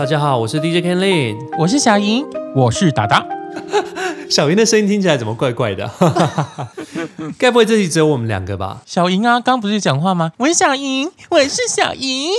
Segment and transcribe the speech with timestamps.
[0.00, 1.36] 大家好，我是 DJ Ken Lin。
[1.58, 2.24] 我是小莹，
[2.56, 3.22] 我是达达。
[4.30, 5.90] 小莹的声音听起来怎么怪怪的？
[7.36, 8.80] 该不会这集只有我们两个吧？
[8.86, 10.32] 小莹啊，刚不是讲话吗？
[10.38, 12.30] 我是小莹，我是小莹。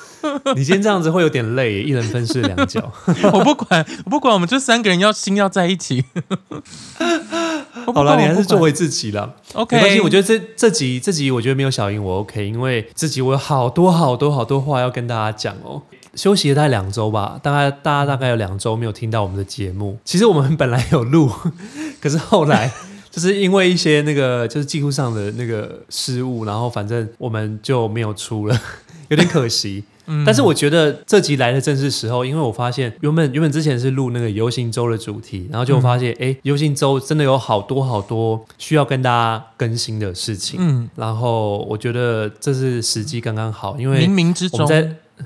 [0.56, 2.90] 你今天这样子会有点累，一人分饰两角。
[3.34, 6.02] 我不管，我不管，我们就三个人要心要在一起。
[7.84, 8.56] 好了，你还是做。
[8.56, 9.34] 我回自己了。
[9.52, 15.82] OK，没关系，我觉得这这集这集我觉得没有小英我 OK，因为这集我有好多好多好多话要跟大家讲哦。
[16.14, 19.98] 休息了大概两周吧，大概大家大概有两周没有听到我们的节目。
[20.04, 21.30] 其实我们本来有录，
[22.00, 22.70] 可是后来
[23.10, 28.60] 就是因为一些那个就是技术上的那个失误，然后反正我们就没有出了，
[29.08, 29.84] 有点可惜。
[30.10, 40.58] 嗯但是我觉得这集来的正是时候，因为我发现原本原本之前是录那个游行周的主题，然后就发现哎，游行周真的有好多好多需要跟大家更新的事情。
[40.62, 44.66] 嗯，然后我觉得这是时机刚刚好，因为冥冥之中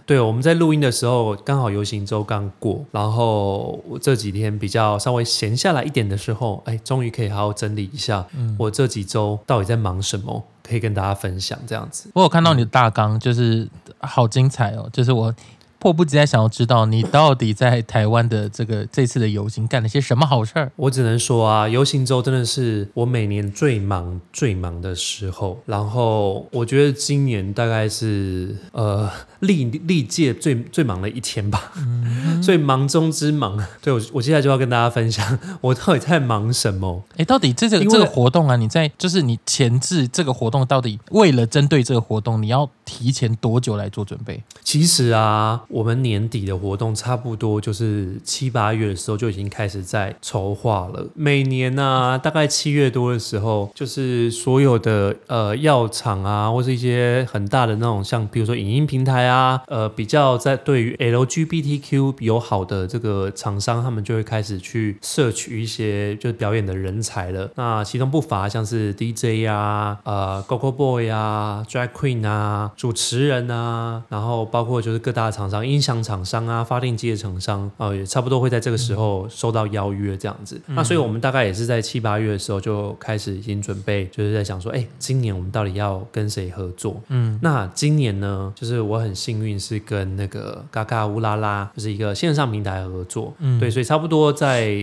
[0.06, 12.10] 对我们在录音的时候刚好游行周刚过，然后我这几天比较稍微闲下来一点的时候，哎，终于可以好好整理一下嗯我这几周到底在忙什么，可以跟大家分享这样子。
[12.14, 13.68] 我有看到你的大纲，就是
[14.00, 15.34] 好精彩哦，就是我。
[15.82, 20.70] 迫不及待想要知道你到底在台湾的这个这次的游行干了些什么好事儿。
[20.76, 25.60] 我只能说啊，游行周真的是我每年最忙最忙的时候。
[25.66, 29.10] 然后我觉得今年大概是呃
[29.40, 31.72] 历历届最最忙的一天吧，
[32.40, 33.58] 所以忙中之忙。
[33.80, 37.02] 对我，我接下来就要跟大家分享我到底在忙什么。
[37.16, 44.40] 哎，到底这个这个活动啊，你在就是你前置这个活动，到底为了针对这个活动，你要提前多久来做准备？
[44.62, 51.06] 其实啊，我们年底的活动差不多就是七八月的时候就已经开始在筹划了。
[51.14, 67.50] 每年呢、大概七月多的时候，就是所有的呃药厂啊，或是一些很大的那种像比如说影音平台啊，呃比较在对于 LGBTQ 友好的这个厂商，他们就会开始去摄取一些就是表演的人才了。
[67.56, 80.60] 那其中不乏像是 DJ 啊、呃 Gogo Boy 啊、Drag Queen 啊、主持人啊，然后包括就是各大厂商、音响厂商啊、发电机的厂商，呃，也差不多会在这个时候收到邀约这样子。
[80.66, 87.00] 那所以我们大概也是在七八月的时候就开始已经准备，就是在想说，哎，今年我们到底要跟谁合作？
[87.08, 94.74] 嗯，那今年呢，就是我很幸运是跟那个嘎嘎乌拉拉，就是一个线上平台合作，嗯对，所以差不多在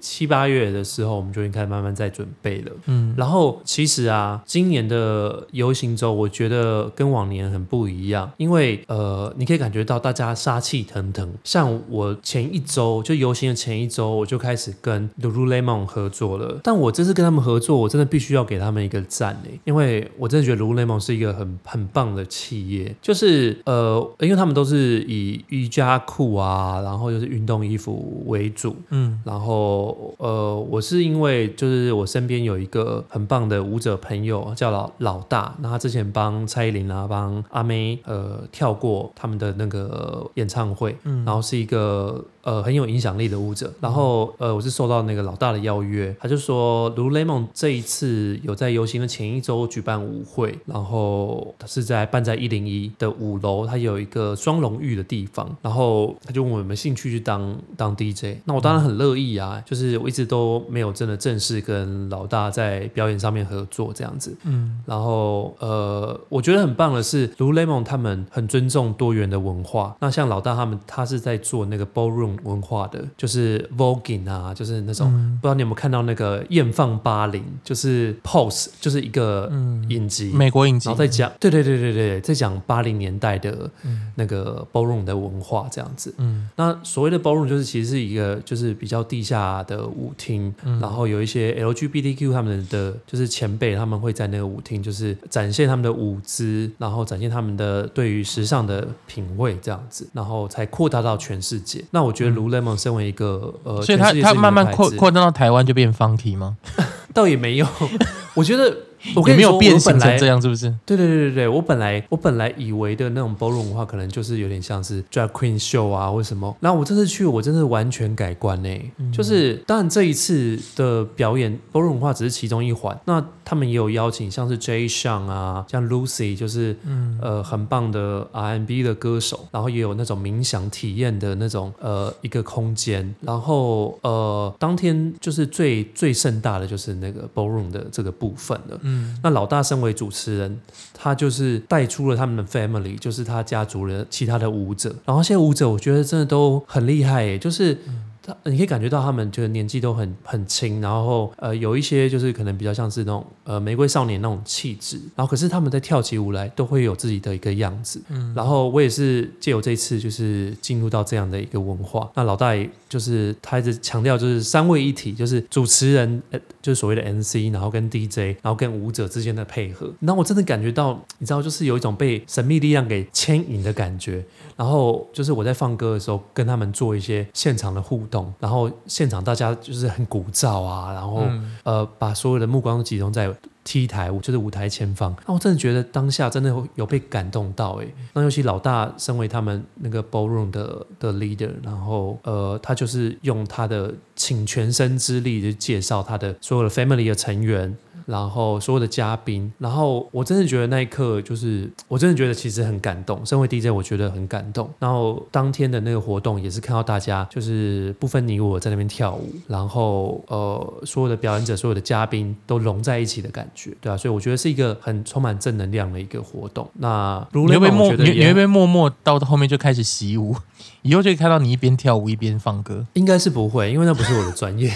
[0.00, 2.72] 七八月的时候，我们就已经开始慢慢在准备了。
[2.86, 11.32] 嗯，然后其实啊，今年的游行周，我觉得跟往年很不一样，因为呃，你可以感觉到大家杀气腾腾。
[11.44, 16.60] 像我前一周就游行的前一周，我就开始跟 Lululemon 合作了。
[16.62, 41.24] 但我这次跟他们合作，我真的必须要给他们一个赞诶，因为我真的觉得 Lululemon 是一个很很棒的企业，就是呃，因为他们都是以瑜伽裤啊，然后就是运动衣服为主，嗯然后呃，我是因为就是我身边有一个很棒的舞者朋友叫老老大，那他之前帮蔡依林啊、帮阿妹呃跳过他们的那个演唱会，嗯。
[41.24, 43.72] 然后是一个呃很有影响力的舞者。
[43.80, 69.96] 然后呃，我是受到那个老大的邀约，他就说 Lululemon 这一次有在游行的前一周举办舞会，然后他是在办在一零一的五楼，他有一个双龙浴的地方，然后他就问我有没有兴趣去当当 DJ，那我当然很乐意啊，就是我一直都没有真的正式跟老大在表演上面合作这样子，嗯然后呃，我觉得很棒的是，Lululemon 他们很尊重多元的文化。
[70.00, 80.32] 那像老大他们，他是在做那个 ballroom 文化的，就是 voguing 啊，就是那种、嗯不知道你有没有看到那个艳放八零，就是 Pose，就是一个嗯，影集。
[80.34, 86.12] 美国影集然后再讲，对对对对对，在讲八零年代的嗯那个 ballroom 的文化这样子。
[86.18, 101.84] 嗯那所谓的 ballroom 就是其实是一个就是比较地下的舞厅，嗯然后有一些 LGBTQ 他们的就是前辈他们会在那个舞厅就是展现他们的舞姿，然后展现他们的对于时尚的品味这样子，然后才扩大到全世界。
[101.90, 106.56] 那我觉得 Lululemon 身为一个呃，嗯所以它全世界知名的它慢慢扩扩张到台湾就变 funky 吗？
[107.14, 107.66] 倒也没有，
[108.34, 108.76] 我觉得
[109.14, 110.72] 我跟也没有你说，变成这样，是不是？
[110.84, 116.56] 对对对对对，我本来我本来以为的那种 ballroom 文化，可能就是有点像是 drag queen show 啊，或什么。
[116.60, 118.68] 那我这次去，我真的完全改观呢、
[119.12, 138.78] 就是当然这一次的表演 ballroom 文化只是其中一环，那他们也有邀请像是 Jay Sean 啊，像 Lucy，就是嗯呃很棒的 R&B 的歌手，然后也有那种冥想体验的那种呃一个空间，然后呃当天就是最最盛大的就是那个 ballroom 的这个部分了。
[138.82, 140.58] 嗯嗯那老大身为主持人，
[140.94, 144.94] 他就是带出了他们的 family，就是他家族的其他的舞者。
[145.04, 147.78] 然后现在舞者，我觉得真的都很厉害耶，就是。
[148.28, 158.02] 他你可以感觉到他们就是年纪都很很轻，然后呃有一些就是可能比较像是那种呃玫瑰少年那种气质，然后可是他们在跳起舞来都会有自己的一个样子。
[158.08, 162.10] 嗯然后我也是借由这一次就是进入到这样的一个文化。
[162.14, 169.90] 那老大也就是他一直强调就是三位一体，就是主持人呃就是所谓的 MC，然后跟 DJ，然后跟舞者之间的配合。
[170.00, 174.24] 然后我真的感觉到，你知道，就是有一种被神秘力量给牵引的感觉。
[174.58, 183.32] 然后就是我在放歌的时候，跟他们做一些现场的互动，然后现场大家就是很鼓噪啊，然后、嗯呃把所有的目光都集中在
[183.62, 185.14] T 台，就是舞台前方。
[185.28, 187.94] 那我真的觉得当下真的有被感动到诶。
[188.14, 197.76] 那尤其老大身为他们那个 ballroom 的的 leader，然后呃他就是用他的倾全身之力去介绍他的所有的 family 的成员。
[198.08, 203.24] 然后所有的嘉宾，然后我真的觉得那一刻就是， 我真的觉得其实很感动。
[203.26, 204.70] 身为 DJ，我觉得很感动。
[204.78, 216.66] 然后当天的那个活动也是看到大家就是不分你我在那边跳舞，然后呃所有的表演者、所有的嘉宾都融在一起的感觉，对啊，所以我觉得是一个很充满正能量的一个活动。
[216.78, 220.34] 那你会不会默你你会不会默默到后面就开始习舞？
[220.82, 224.72] 以后就会看到你一边跳舞一边放歌，应该是不会，因为那不是我的专业。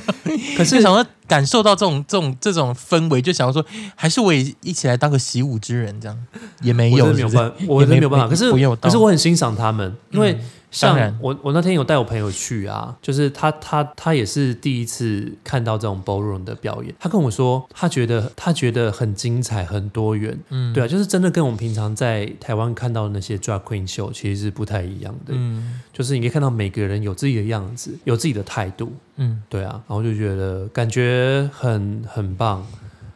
[0.56, 3.64] 可是想要感受到这种这种这种氛围，就想要说，
[3.94, 6.18] 还是我也一起来当个习武之人，这样
[6.62, 8.28] 也没有，没有办法，我没有办法。
[8.28, 10.40] 可是可是我很欣赏他们，因为嗯
[10.72, 20.72] 像我我那天有带我朋友去啊，就是他他他也是第一次看到这种 ballroom 的表演，他跟我说他觉得他觉得很精彩很多元，嗯。
[20.72, 25.80] 对啊，就是真的跟我们平常在台湾看到的那些 drag queen 秀其实是不太一样的，嗯。
[25.92, 32.66] 就是你可以看到每个人有自己的样子，有自己的态度，嗯，对啊，然后就觉得感觉很很棒。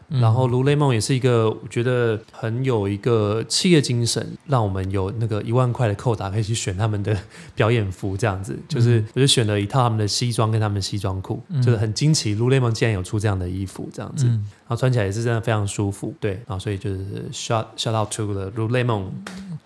[0.09, 0.21] 嗯。
[0.21, 7.17] 然后如雷梦也是一个，我觉得很有一个企业精神，让我们有那个一万块的扣打可以去选他们的
[7.55, 11.63] 表演服，这样子，就是我就选了一套他们的西装跟他们的西装裤，嗯。
[11.63, 14.45] 就是很惊奇，如雷梦竟然有出这样的衣服，这样子，嗯。
[14.69, 19.09] 然后穿起来也是真的非常舒服，对，然后所以就是 shout shout out to 了卢雷梦，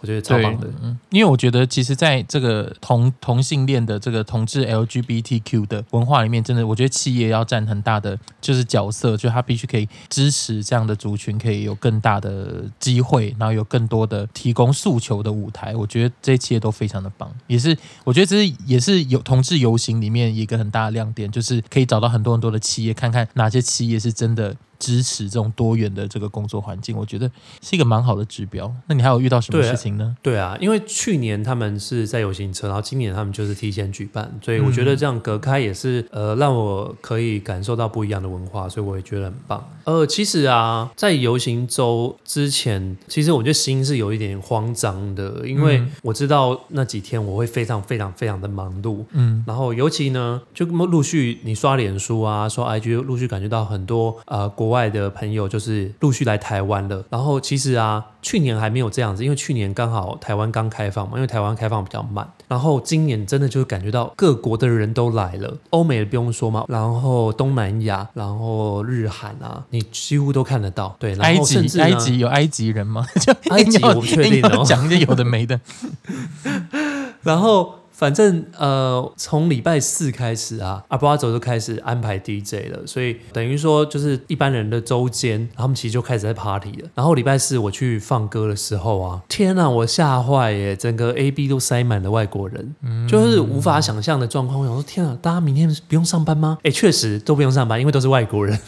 [0.01, 15.77] 我觉得超棒的，嗯，因为我觉得其实在这个同同性恋的这个同志 LGBTQ 的文化里面，真的我觉得企业要占很大的就是角色，就他必须可以支持这样的族群可以有更大的机会，然后有更多的提供诉求的舞台。
[15.77, 24.57] 我觉得这些企业都非常的棒，也是我觉得这是也是有同志游行里面一个很大的亮点，就是可以找到很多很多的企业，看看哪些企业是真的。
[24.81, 27.31] 支持这种多元的这个工作环境，我觉得
[27.63, 28.73] 是一个蛮好的指标。
[28.89, 30.17] 那你还有遇到什么事情呢？
[30.23, 39.63] 对啊，因为去年他们是在游行车，然后今年他们就是提前举办，所以我觉得这样隔开也是呃让我可以感受到不一样的文化，所以我也觉得很棒。
[39.85, 57.05] 呃，其实啊，在游行周之前，其实我觉得心是有一点慌张的，因为嗯我知道那几天我会非常非常非常的忙碌，嗯然后尤其呢，就陆续你刷脸书啊，刷 IG，陆续感觉到很多呃国外的朋友就是陆续来台湾了。
[57.11, 62.27] 然后其实啊，去年还没有这样子，因为去年刚好台湾刚开放嘛，因为台湾开放比较慢。
[62.49, 70.97] 然后今年真的就是感觉到各国的人都来了，欧美的不用说嘛，然后东南亚，然后日韩啊，你几乎都看得到。
[70.99, 73.07] 对，然埃后甚至呢及埃及有埃及人吗？
[73.21, 75.61] 就 埃及我不确定硬要哦讲一些有的没的。
[77.23, 86.89] 然后反正呃，从礼拜四开始啊，阿布阿走就开始安排 DJ 了，所以等于说就是一般人的周间，他们其实就开始在 party 了。
[86.95, 90.75] 然后礼拜四我去放歌的时候啊，天呐，我吓坏耶！
[90.75, 94.61] 整个 AB 都塞满了外国人，嗯就是无法想象的状况。
[94.61, 96.57] 我想说，天啊，大家明天不用上班吗？
[96.63, 98.59] 哎，确实都不用上班，因为都是外国人。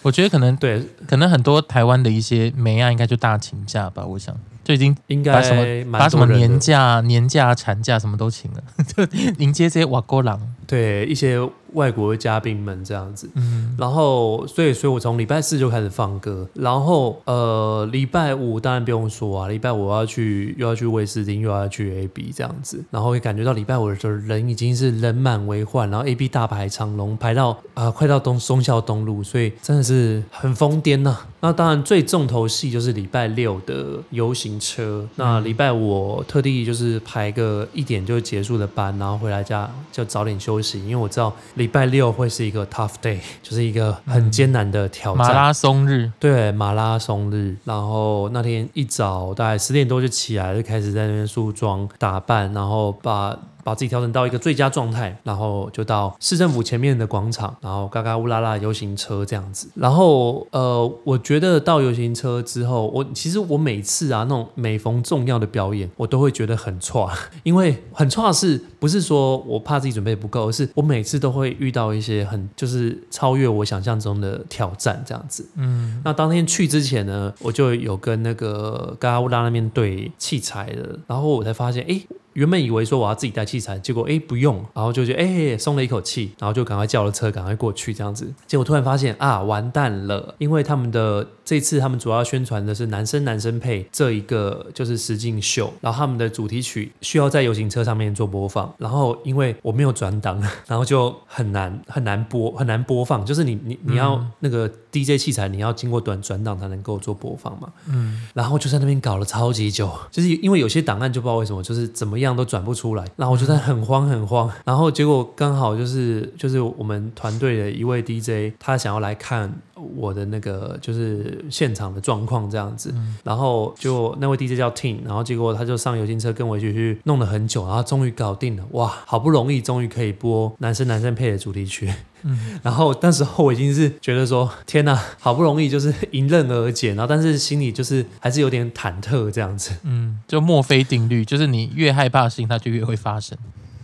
[0.00, 4.34] 我觉得可能 对，可能很多台湾的一些美亚应该就大请假吧，我想
[4.68, 9.02] 就已经应该把什么把什么年假、年假、产假什么都请了， 就
[9.38, 10.38] 迎接这些瓦锅郎。
[10.66, 11.40] 对一些
[11.74, 13.28] 外国的嘉宾们这样子。
[13.34, 13.74] 嗯。
[13.78, 45.26] 然后，所以，所以我从礼拜四就开始放歌，然后，呃，礼拜五当然不用说啊，礼拜五我要去又要去威斯汀，又要去 AB 这样子，然后会感觉到礼拜五的时候人已经是人满为患，然后 AB 大排长龙，排到啊、快到东松孝东路，所以真的是很疯癫呐、那当然最重头戏就是礼拜六的游行车，那礼拜五我特地就是排个一点就结束的班，然后回来家就早点休息，因为我知道礼拜六会是一个 tough day，就是一个很艰难的挑战。
[45.26, 59.68] 马拉松日，对马拉松日，然后那天一早大概十点多就起来，就开始在那边梳妆打扮，然后把把自己调整到一个最佳状态，然后就到市政府前面的广场，然后嘎嘎乌拉拉游行车这样子。
[59.74, 67.08] 然后呃，我觉得到游行车之后，我其实我每次啊那种每逢重要的表演，我都会觉得很差，
[67.42, 75.46] 因为很差是不是说我怕自己准备不够，而是我每次都会遇到一些很就是超越我想象中的挑战这样子。
[75.56, 82.00] 嗯，那当天去之前呢，我就有跟那个嘎嘎乌拉那边对器材的，然后我才发现，哎，
[82.38, 88.32] 原本以为说我要自己带器材，结果哎不用，然后就觉得哎松了一口气，然后就赶快叫了车，赶快过去这样子。
[88.46, 119.52] 结果突然发现啊，完蛋了，因为他们的这次他们主要宣传的是男生男生配这一个就是实境秀，然后他们的主题曲需要在游行车上面做播放，然后因为我没有转档，然后就很难很难播很难播放，就是你你你要那个 DJ 器材你要经过短转档才能够做播放嘛，嗯，然后就在那边搞了超级久，就是因为有些档案就不知道为什么就是怎么样都转不出来，然后我就在很慌很慌，然后结果刚好就是就是我们团队的一位 DJ 他想要来看
[119.96, 122.92] 我的那个就是现场的状况这样子，
[123.24, 131.92] 然后就那位 DJ 叫 Tin，然后结果他就上游行车跟我一起去弄了很久，然后终于搞定了，哇，好不容易终于可以播男生男生配的主题曲。
[132.24, 139.70] 嗯 然后那时候我已经是觉得说，天哪，好不容易就是迎刃而解，然后但是心里就是还是有点忐忑这样子。
[139.84, 143.38] 嗯，就墨菲定律，就是你越害怕的事情，它就越会发生。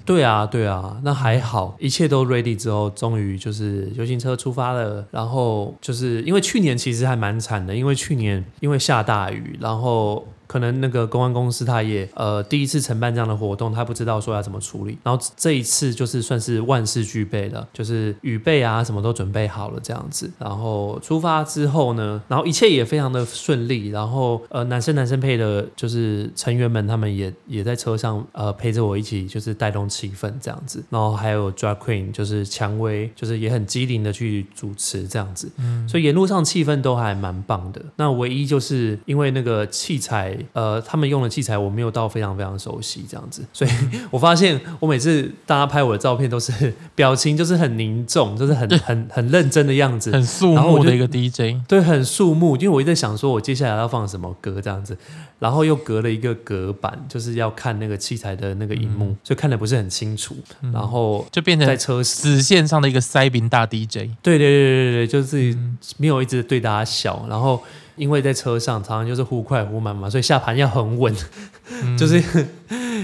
[0.04, 5.06] 对啊，对啊，那还好，一切都 ready 之后，终于就是游行车出发了。
[5.10, 10.26] 然后就是因为去年其实还蛮惨的，因为去年因为下大雨，然后。
[10.54, 14.96] 可能那个公关公司他也呃第一次承办这样的活动，他不知道说要怎么处理。
[15.02, 20.30] 然后这一次就是算是万事俱备了，就是雨备啊什么都准备好了这样子。
[20.38, 23.88] 然后出发之后呢，然后一切也非常的顺利。
[23.88, 30.84] 然后呃男生男生配的就是成员们他们也也在车上呃陪着我一起就是带动气氛这样子。
[30.88, 35.50] 然后还有 drag queen 就是蔷薇就是也很机灵的去主持这样子。
[35.56, 37.84] 嗯，所以沿路上气氛都还蛮棒的。
[37.96, 40.38] 那唯一就是因为那个器材。
[40.52, 43.70] 呃，他们用的器材我没有到非常非常熟悉这样子，所以
[44.10, 52.56] 我发现我每次大家拍我的照片都是 表情就是很凝重，就是很很很认真的样子，很肃穆的一个 DJ，对，很肃穆。
[52.56, 54.96] 因为我一直在想说，我接下来要放什么歌这样子，
[55.44, 60.34] 然后又隔了一个隔板，就是要看那个器材的那个荧幕，所以看的不是很清楚，
[60.72, 64.08] 然后就变成在车子线上的一个塞宾大 DJ。
[64.22, 65.54] 对对对对对，就是
[65.98, 67.62] 没有一直对大家笑，然后。
[67.96, 71.14] 因为在车上常常就是忽快忽慢嘛，所以下盘要很稳，
[71.96, 72.20] 就是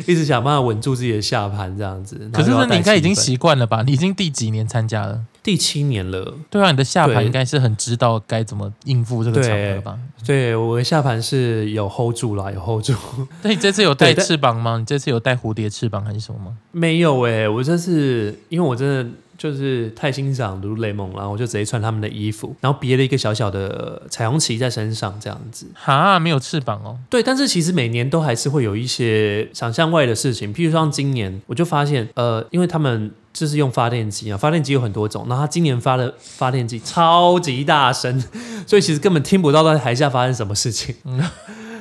[0.07, 2.17] 一直想办法稳住自己的下盘这样子。
[2.33, 3.83] 可是你应该已经习惯了吧？
[3.87, 5.21] 你已经第几年参加了？
[5.43, 6.35] 第七年了。
[6.51, 9.99] 对啊，你的下盘应该是很知道该怎么应付这个场合吧？
[10.27, 12.95] 对，我的下盘是有 hold 住啦，有 hold 住。
[13.43, 14.77] 那你这次有带翅膀吗？
[14.79, 16.57] 你这次有带蝴蝶翅膀还是什么吗？
[16.73, 19.11] 没有诶，我这次因为我真的。
[19.41, 25.67] 就是太欣赏如雷蒙，然后我就直接穿他们的衣服，然后别了一个小小的彩虹旗在身上，这样子。
[25.73, 26.99] 哈，没有翅膀哦。
[27.09, 38.23] 对，但是其实每年都还是会有一些想象外的事情，譬如像今年，我就发现，呃，因为他们就是用发电机啊，发电机有很多种，然后他今年发的发电机超级大声，
[38.69, 40.95] 所以其实根本听不到在台下发生什么事情。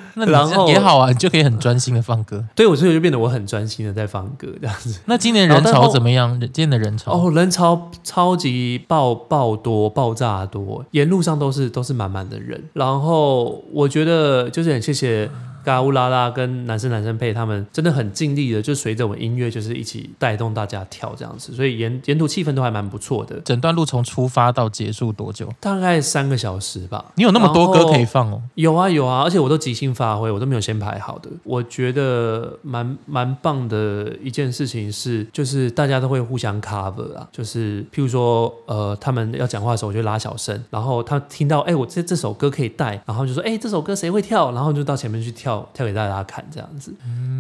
[0.16, 2.44] 然后也好啊，你就可以很专心的放歌。
[2.56, 5.00] 对，我所以就变得我很专心的在放歌这样子。
[5.06, 6.40] 那今年人潮怎么样？
[6.54, 12.64] 今年的人潮哦，人潮超级爆爆多，爆炸多，沿路上都是都是满满的人。
[12.74, 15.30] 然后我觉得就是很谢谢。
[15.70, 23.40] 嘎乌拉拉跟男生男生配，他们真的很尽力的，就随着我们音乐，就是一起带动大家跳这样子，所以沿沿途气氛都还蛮不错的。
[23.42, 25.48] 整段路从出发到结束多久？
[25.60, 27.06] 大概三个小时吧。
[27.14, 28.42] 你有那么多歌可以放哦？
[28.56, 31.30] 有啊有啊，而且我都即兴发挥，我都没有先排好的。
[31.44, 45.59] 我觉得蛮蛮棒的一件事情是，就是大家都会互相 cover 啊，就是譬如说呃，他们要讲话的时候，我就拉小声，然后他听到哎，我这这首歌可以带，然后就说哎，这首歌谁会跳，然后就到前面去跳。
[45.74, 46.94] 跳给大家看，这样子，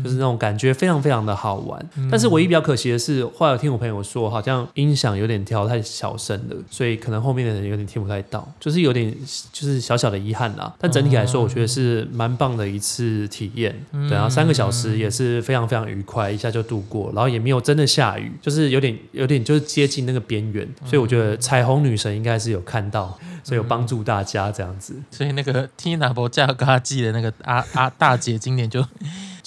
[0.03, 1.83] 就是那种感觉非常非常的好玩。
[2.09, 9.13] 但是唯一比较可惜的是，后来听我朋友说，好像音响有点调太小声了，所以可能后面的人有点听不太到，就是有点
[9.51, 10.73] 就是小小的遗憾啦。
[10.79, 13.75] 但整体来说，我觉得是蛮棒的一次体验。
[14.09, 23.17] 对啊，三个小时也是非常非常愉快，一下就度过，然后也没有真的下雨，就是有点有点就是接近那个边缘，所以我觉得彩虹女神应该是有看到。
[23.43, 28.85] 所以有帮助大家这样子，所以那个 Tina 伯加嘎记的那个阿阿大姐今年就。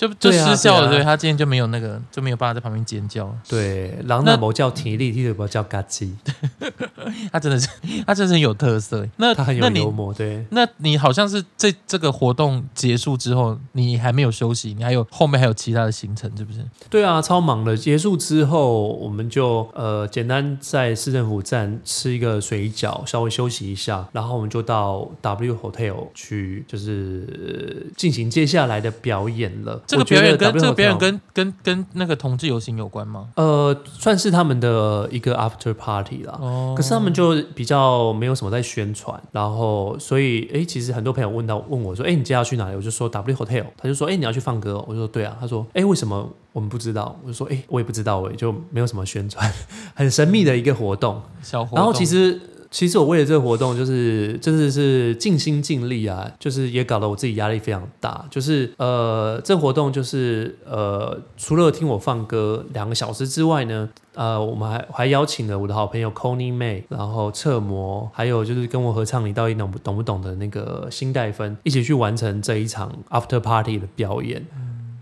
[0.02, 6.10] 就就失效了，对啊对他今天就没有那个就没有办法在旁边尖叫，对，狼那那不叫体力，体力不叫嘎叽，
[7.30, 7.68] 他真的是
[8.04, 9.06] 他真的是很有特色。
[9.18, 10.44] 那他很那你有幽默，对。
[10.50, 16.58] 那你好像是这这个活动结束之后，你还没有休息，你还有后面还有其他的行程，是不是？
[16.90, 17.76] 对啊，超忙的。
[17.76, 29.80] 结束之后，我们就呃简单在市政府站吃一个水饺，稍微休息一下，然后我们就到 W Hotel 去，就是呃进行接下来的表演了。
[29.92, 33.28] 这个表演跟这个表演跟跟跟那个同志游行有关吗？
[33.36, 36.38] 呃算是他们的一个 after party 啦。
[36.40, 42.76] 哦可是他们就比较没有什么在宣传，然后所以诶，其实很多朋友问到问我说，诶，你接下来要去哪里？
[42.76, 44.84] 我就说 W Hotel，他就说，诶，你要去放歌、哦？
[44.88, 47.14] 我就说对啊，他说，诶，为什么我们不知道？
[47.22, 49.52] 我就说，诶，我也不知道，我就没有什么宣传，
[49.94, 51.20] 很神秘的一个活动。
[51.42, 52.40] 小活动，然后其实。
[52.72, 58.24] 其实我为了这个活动，就是真的是尽心尽力啊，就是也搞得我自己压力非常大。
[58.30, 74.46] 就是呃，这活动就是呃，除了听我放歌两个小时之外呢，呃，我们还还邀请了我的好朋友 c o n y May，然后侧模，还有就是跟我合唱《你到底懂不懂不懂》的那个辛黛芬，一起去完成这一场 After Party 的表演。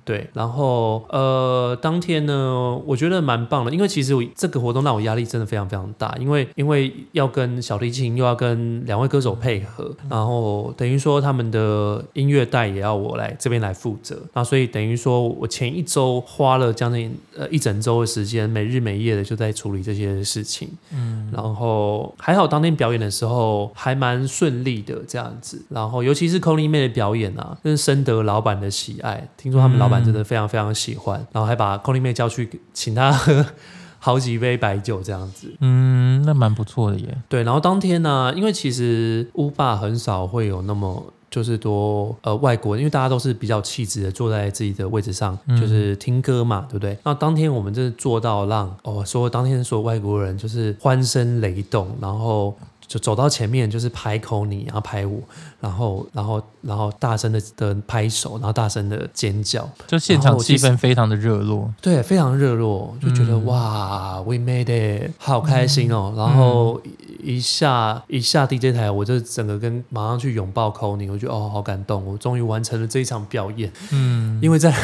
[0.05, 33.45] 对，然后呃，当天呢，我觉得蛮棒的，因为其实我这个活动让我压力真的非常非常大，因为因为要跟小提琴又要跟两位歌手配合，然后等于说他们的音乐带也要我来这边来负责，那所以等于说我前一周花了将近呃一整周的时间，每日每夜的就在处理这些事情，嗯，然后还好当天表演的时候还蛮顺利的这样子，然后尤其是 c o n y 妹的表演啊，真是深得老板的喜爱，听说他们老板真的非常非常喜欢，然后还把 n y 妹叫去请她喝
[33.99, 35.53] 好几杯白酒这样子。
[35.61, 37.19] 嗯，那蛮不错的耶。
[37.29, 41.13] 对，然后当天呢，因为其实乌霸很少会有那么。
[41.31, 46.99] 就是多呃外国人，因为大家都是比较气质的坐在自己的位置上，就是听歌嘛，对不对？
[47.05, 52.53] 那当天我们真的做到让哦，说当天所有外国人就是欢声雷动，然后
[52.91, 55.21] 就走到前面就是拍口你，然后拍我，
[55.61, 63.47] 然后然后然后大声的的拍手，然后大声的尖叫，就现场气氛非常的热络，对，非常热络，就觉得、嗯。
[63.47, 66.13] 哇，we made it，好开心哦。
[66.17, 66.81] 然后
[67.23, 73.73] 一一下一下 DJ 台，我就整个跟马上去拥抱 n y 我觉得哦，好感动，我终于完成了这一场表演。
[73.93, 74.75] 嗯，因为在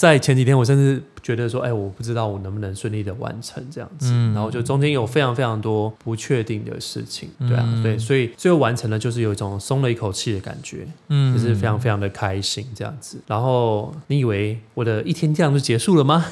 [0.00, 10.88] 在前几天，我甚至觉得说，哎，我不知道我能不能顺利的完成这样子，嗯然后就中间有非常非常多不确定的事情，对啊，嗯对，所以最后完成了，就是有一种松了一口气的感觉。
[11.08, 13.20] 嗯就是非常非常的开心这样子。
[13.26, 16.24] 然后你以为我的一天这样就结束了吗？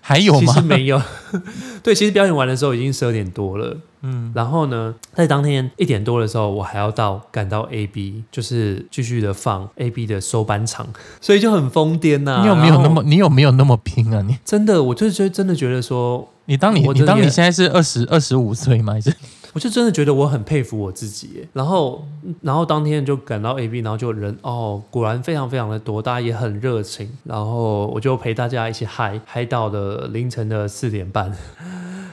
[0.00, 0.60] 还有吗其实？
[0.64, 1.02] 没有。
[1.82, 3.76] 对，其实表演完的时候已经十二点多了。
[4.06, 10.86] 嗯，然后呢，在当天一点多的时候，我还要到赶到 AB，就是继续的放 AB 的收班场，
[11.20, 14.22] 所以就很疯癫呐、你有没有那么你有没有那么拼啊？
[14.22, 14.80] 你真的？
[14.80, 18.92] 我就觉得真的觉得说，你当你你当你现在是二十二十五岁吗？
[18.92, 19.12] 还是
[19.52, 21.48] 我就真的觉得我很佩服我自己耶。
[21.54, 22.06] 然后，
[22.42, 27.10] 然后当天就赶到 AB，然后就人哦，果然非常非常的多，大家也很热情。
[27.24, 31.32] 然后我就陪大家一起嗨嗨到了凌晨的四点半。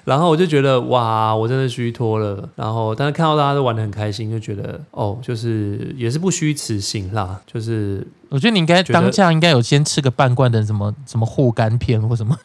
[0.04, 2.50] 然后我就觉得哇，我真的虚脱了。
[2.56, 7.40] 然后，但是看到大家都玩的很开心，就觉得哦，就是也是不虚此行啦。
[7.46, 12.38] 就是我觉得你应该当下应该有先吃个半罐的什么什么护肝片或什么。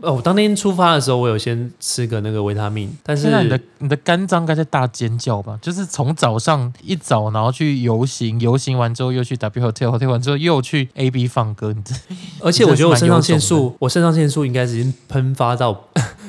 [0.00, 5.58] 哦，我当天出发的时候，我有先吃个那个维他命，但是你的你的肝脏该在大尖叫吧？
[5.60, 11.94] 就是从早上一早，然后去游行，游行完之后又去 W Hotel，Hotel 完之后又去 A B 放歌，你这
[12.40, 15.84] 而且我觉得我肾上腺素，我肾上腺素应该是已经喷发到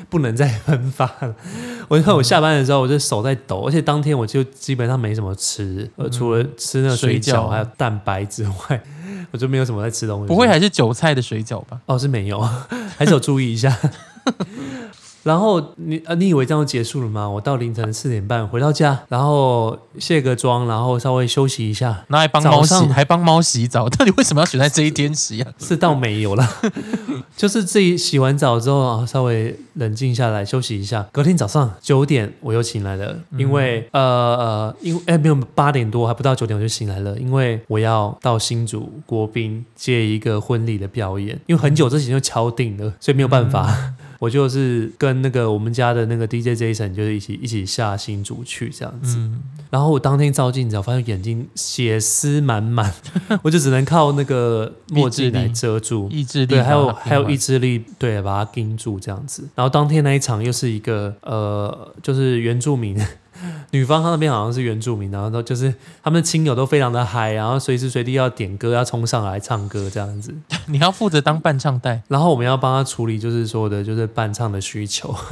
[0.09, 1.35] 不能再喷发了。
[1.87, 8.83] 我看我下班的时候，我就手在抖，而且当天我就基本上没什么吃，呃，除了吃那个水饺还有蛋白之外，
[9.31, 10.27] 我就没有什么在吃东西。
[10.27, 11.79] 不会还是韭菜的水饺吧？
[11.85, 12.39] 哦，是没有，
[12.97, 13.75] 还是有注意一下。
[15.27, 17.29] 然后你啊，你以为这样就结束了吗？
[17.29, 25.51] 我到凌晨四点半回到家，然后卸个妆，然后稍微休息一下，然后还帮猫洗，还帮猫洗澡， 到底为什么要选在这一天洗啊？
[25.59, 26.49] 是倒没有啦，
[27.35, 31.05] 就是自己洗完澡之后啊，稍微冷静下来休息一下。
[31.11, 43.93] 隔天早上九点我又醒来了，因为、呃呃，因为哎没有八点多还不到九点我就醒来了，因为我要到新竹国宾接一个婚礼的表演，因为很久之前就敲定了，所以没有办法。
[44.19, 52.93] 我就是跟那个我们家的那个 DJ Jason 就是一起一起下新竹去这样子，嗯，然后我当天照镜子，我发现眼睛血丝满满，
[53.43, 56.09] 我就只能靠那个墨镜来遮住。
[56.09, 59.47] 意志力对，还有还有意志力，对，把它盯住这样子。
[59.55, 62.97] 然后当天那一场又是一个呃，就是原住民
[63.71, 70.33] 女方她那边好像是原住民，然后都就是他们的亲友都非常的嗨，然后随时随地要点歌，要冲上来唱歌这样子。
[70.67, 75.13] 你要负责当伴唱带，然后我们要帮他处理，就是说的，就是伴唱的需求。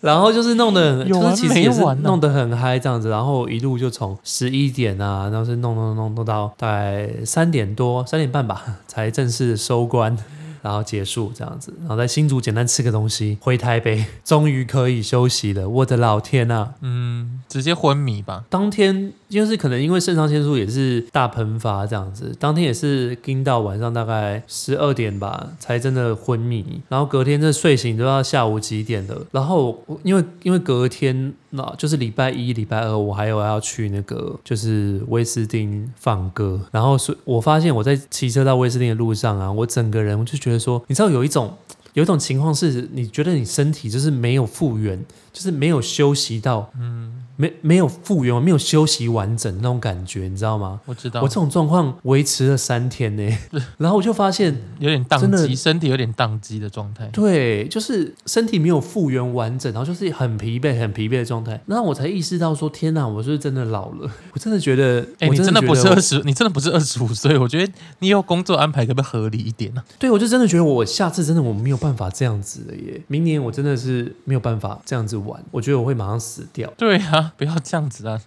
[0.00, 10.16] 然后就是弄得，有完就是其实也是没完啊弄得很嗨这样子，然后一路就从十一点啊，然后是弄弄弄弄到大概三点多、三点半吧，才正式收官。
[10.62, 15.68] 然后结束这样子，然后在新竹简单吃个东西，回台北，终于可以休息了。
[15.68, 16.74] 我的老天啊！
[16.80, 18.42] 嗯，直接昏迷吧。
[18.48, 26.80] 当天就是可能因为肾上腺素也是大喷发这样子，当天也是盯到晚上大概十二点吧，才真的昏迷。
[26.88, 29.26] 然后隔天这睡醒都要下午几点了。
[29.32, 36.58] 然后我因为因为隔天那就是礼拜一、礼拜二，我还有要去那个就是威斯汀放歌。
[36.70, 41.52] 然后所以我发现我在骑车到威斯汀的路上啊，我整个人我就觉得说，你知道有一种。
[41.94, 44.98] 有一种情况是，你觉得你身体就是没有复原，
[45.30, 50.80] 就是没有休息到，嗯，没没有复原，没有休息完整那种感觉，你知道吗？
[50.86, 53.38] 我知道，我这种状况维持了三天呢，
[53.78, 57.06] 然后我就发现，有点宕机，身体有点宕机的状态。
[57.06, 61.60] 对，就是身体没有复原完整，然后就是很疲惫、很疲惫的状态。
[61.66, 64.10] 然后我才意识到说，天哪，我是不是真的老了？
[64.32, 67.38] 我真的觉得，哎、我你真的不是二十，你真的不是二十五岁。
[67.38, 73.00] 我觉得你以后工作安排可不可以合理一点呢、对，我就真的觉得我下次真的我没有办法这样子了耶。
[73.08, 76.72] 明年我真的是没有办法这样子玩，我觉得我会马上死掉。
[76.76, 78.20] 对啊，不要这样子啊！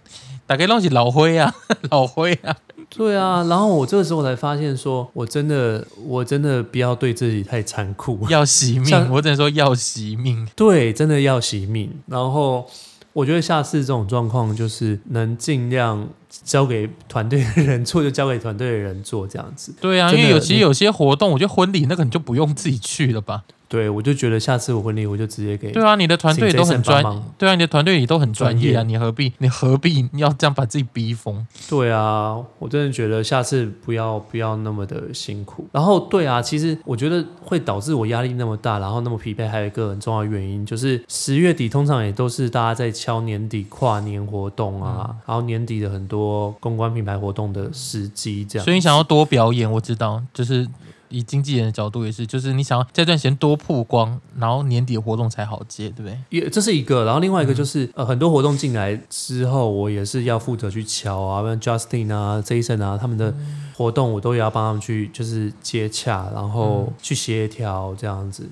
[0.46, 1.54] 打开东西老灰啊，
[1.90, 2.56] 老灰啊。
[2.88, 8.18] 对啊，然后我这个时候才发现说，我真的，我真的不要对自己太残酷。
[8.28, 10.48] 要惜命，我只能说要惜命。
[10.54, 11.90] 对，真的要惜命。
[12.06, 12.64] 然后
[13.12, 16.08] 我觉得下次这种状况，就是能尽量
[16.44, 19.74] 交给团队的人做，就交给团队的人做这样子。
[19.80, 23.42] 对啊，因为有其实有些活动，我觉得婚礼那个你就不用自己去了吧？
[23.68, 31.44] 对，我就觉得下次我婚礼我就直接给对啊，你的团队也都很专帮忙，对啊，你的团队也都很专业啊，你何必你何必要这样把自己逼疯？
[31.68, 35.66] 对啊，我真的觉得下次不要不要那么的辛苦。
[35.72, 48.64] 然后对啊，其实我觉得会导致我压力那么大，然后那么疲惫，还有一个很重要的原因就是十月底通常也都是大家在敲年底跨年活动啊，嗯然后年底的很多公关品牌活动的时机这样。
[48.64, 50.66] 所以你想要多表演，我知道，就是
[51.08, 56.18] 以经纪人的角度也是，就是你想要这段时间多曝光，然后年底的活动才好接，对不对？
[56.30, 68.48] 也这是一个，然后另外一个嗯就是、呃很多活动进来之后，我也是要负责去敲啊，不然 Justin 啊、Jason 啊他们的嗯活动，我都要帮他们去就是接洽，然后去协调这样子。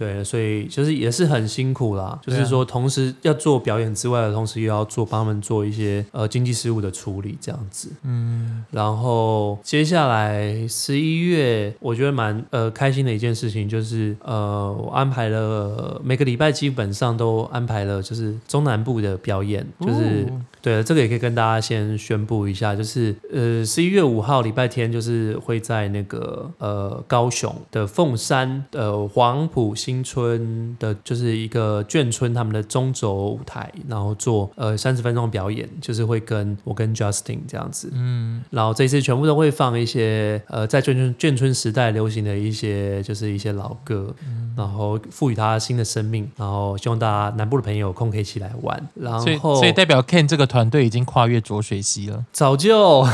[0.00, 7.90] 对，所以就是也是很辛苦啦，就是说同时要做表演之外的同时，又要做帮他们做一些呃经济事务的处理这样子。
[8.04, 44.14] 嗯，然后接下来十一月，我觉得蛮呃开心的一件事情就是呃，我安排了每个礼拜基本上都安排了，就是中南部的表演，就是、哦对，这个也可以跟大家先宣布一下，就是呃十一月五号礼拜天，就是会在那个呃高雄的凤山呃黄埔新村的，就是一个眷村他们的中轴舞台，然后做呃三十分钟的表演，就是会跟我跟 Justin 这样子，嗯，然后这次全部都会放一些呃，在眷村眷村时代流行的一些，就是一些老歌，
[44.56, 48.88] 然后赋予它新的生命，然后希望大家南部的朋友有空可以一起来玩。
[48.94, 52.24] 然后所以代表 Ken 这个团队已经跨越浊水溪了。
[52.32, 53.06] 早就，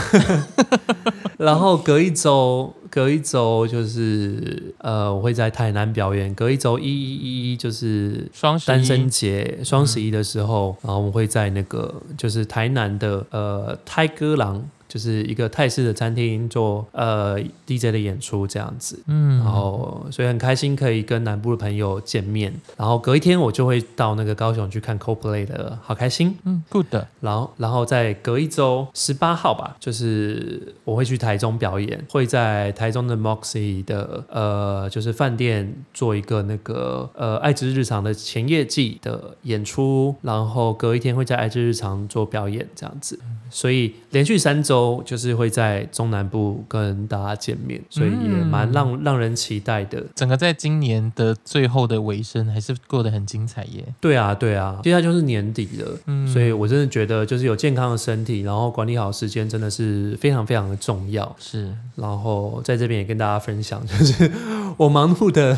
[1.36, 6.34] 然后隔一周，隔一周就是呃，我会在台南表演。
[6.34, 14.66] 隔一周一一一一就是双十一单身节双十一的时候，然后我们会在那个就是台南的呃泰歌郎，
[14.96, 18.98] 就是一个泰式的餐厅做呃 DJ 的演出这样子。
[19.08, 22.50] 嗯，然后所以很开心可以跟南部的朋友见面。
[22.78, 26.34] 然后隔一天我就会到那个高雄去看 CoPlay 的，好开心。
[26.44, 26.86] 嗯，good，
[27.20, 43.20] 然后，然后再隔一周，十八号吧，就是我会去台中表演，会在台中的 Moxie 的呃，就是饭店做一个那个呃爱之日常的前夜季的演出，然后隔一天会在爱之日常做表演，这样子。
[43.48, 50.02] 所以连续三周就是会在中南部跟大家见面，所以也蛮让、让人期待的。
[50.14, 53.84] 整个在今年的最后的尾声还是过得很精彩耶。
[54.00, 61.34] 对啊，对啊，接下来就是年底了，嗯所以我真的觉得就是有健康的身体，然后管理好时间，真的是非常非常的重要。
[61.38, 64.30] 是，然后在这边也跟大家分享，就是
[64.76, 65.56] 我忙碌的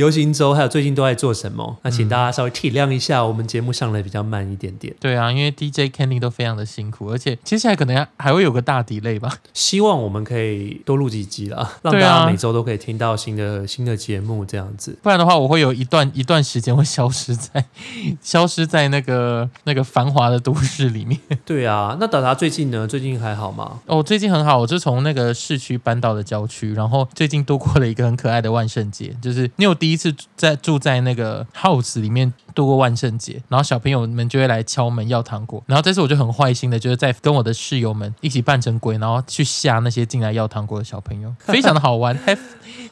[0.00, 1.76] 游行周，还有最近都在做什么。
[1.82, 4.94] 那请大家稍微体谅一下，我们节目上的比较慢一点点。
[4.98, 9.30] 对啊，因为 DJ Kenny 都非常的辛苦，而且接下来可能还还会有个大 delay 吧。
[9.52, 14.98] 希望我们可以多录几集啦，让大家每周都可以听到新的新的节目这样子。
[15.02, 17.66] 不然的话，我会有一段一段时间会消失在
[18.22, 21.20] 消失在那个那个繁华的都市里面。
[21.44, 22.86] 对啊，那达达最近呢？
[22.88, 23.80] 最近还好吗？
[23.84, 42.38] 哦，最近很好，我是从那个市区搬到了郊区，然后最近度过了一个很可爱的万圣节，就是因为我第一次在住在那个 house 里面度过万圣节，然后小朋友们就会来敲门要糖果，然后这次我就很坏心的，就是在跟我的室友们一起扮成鬼，然后去吓那些进来要糖果的小朋友， 非常的好玩， have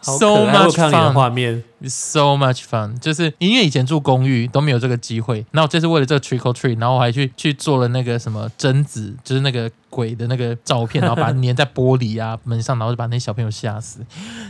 [0.02, 1.12] so 可爱我 much 看你的 fun。
[1.12, 13.98] 画面，So much fun，就是因为以前住公寓都没有这个机会，那我这次为了这个 trick or treat，然后我还去去做了那个什么贞子，就是那个鬼的那个照片，然后把它粘在玻璃啊门上，然后就把那些小朋友吓死，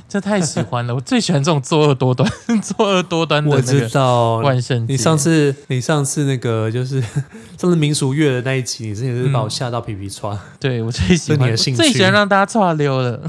[0.07, 2.31] 这太喜欢了，我最喜欢这种作恶多端、
[2.61, 4.37] 作恶多端的我知那个道。
[4.41, 4.93] 万圣节。
[4.93, 10.39] 你上次你上次那个就是上次民俗月的那一集，你之前是把我吓到皮皮穿。
[10.61, 13.23] 对我最喜欢，的兴趣最喜欢让大家岔溜了。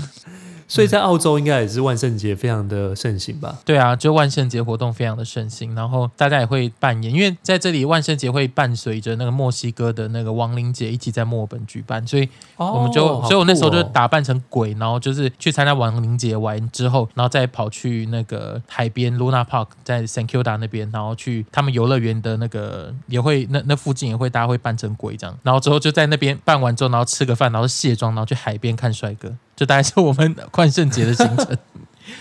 [0.69, 3.57] 所以在澳洲应该也是万圣节非常的盛行吧？
[3.65, 31.57] 对啊，就万圣节活动非常的盛行，然后大家也会扮演，因为在这里万圣节会伴随着那个墨西哥的那个亡灵节一起在墨尔本举办，所以我们就，哦所以我那时候就打扮成鬼，然后就是去参加亡灵节完之后，然后再跑去那个海边 Luna Park 在 San Kilda 那边，然后去他们游乐园的那个也会那那附近也会大家会扮成鬼这样，然后之后就在那边办完之后，然后吃个饭，然后卸妆，然后去海边看帅哥，就大概是我们万圣节的行程。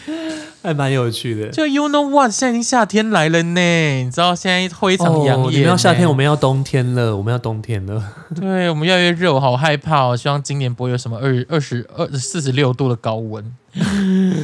[0.60, 1.48] 还蛮有趣的。
[1.50, 8.02] 就 You know what，现在已经夏天来了呢，你知道现在非常养哦，眼、你们要夏天，我们要冬天了，我们要冬天了。
[8.34, 10.16] 对我们越来越热，我好害怕哦。
[10.16, 13.54] 希望今年不会有什么二二十二四十六度的高温。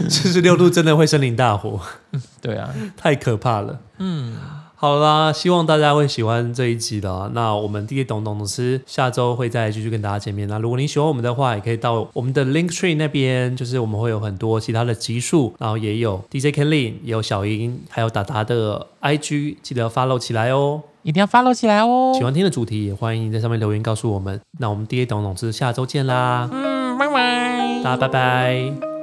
[0.08, 1.80] 四十六度真的会森林大火，
[2.40, 3.80] 对啊，太可怕了。
[3.98, 4.36] 嗯，
[4.84, 7.30] 好啦，希望大家会喜欢这一集的啊。
[7.32, 10.46] 那我们 DJ 董董老师下周会再继续跟大家见面。
[10.46, 20.82] 那如果你喜欢我们的话，也可以到我们的 Link Tree 那边，就是我们会有很多其他的集数，然后也有 DJ Kenlin，也有小英，还有达达的 IG，记得要 follow 起来哦。
[21.02, 22.12] 一定要 follow 起来哦。
[22.14, 24.38] 喜欢听的主题，也欢迎在上面留言告诉我们。
[24.58, 27.82] 那我们第一懂懂师下周见啦，嗯，拜拜。
[27.82, 28.93] 大家拜拜。